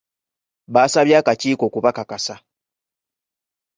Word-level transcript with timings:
Baasabye 0.73 1.15
akakiiko 1.17 1.63
okubakakasa. 1.67 2.35